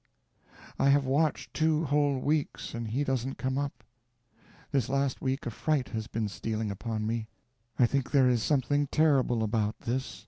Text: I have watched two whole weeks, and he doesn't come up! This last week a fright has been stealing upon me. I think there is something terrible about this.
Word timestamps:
I 0.79 0.89
have 0.89 1.05
watched 1.05 1.53
two 1.53 1.85
whole 1.85 2.17
weeks, 2.17 2.73
and 2.73 2.87
he 2.87 3.03
doesn't 3.03 3.37
come 3.37 3.59
up! 3.59 3.83
This 4.71 4.89
last 4.89 5.21
week 5.21 5.45
a 5.45 5.51
fright 5.51 5.89
has 5.89 6.07
been 6.07 6.27
stealing 6.27 6.71
upon 6.71 7.05
me. 7.05 7.27
I 7.77 7.85
think 7.85 8.09
there 8.09 8.27
is 8.27 8.41
something 8.41 8.87
terrible 8.87 9.43
about 9.43 9.77
this. 9.81 10.19